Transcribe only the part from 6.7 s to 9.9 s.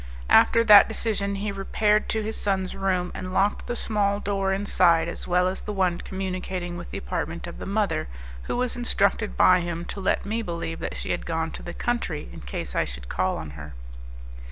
with the apartment of the mother, who was instructed by him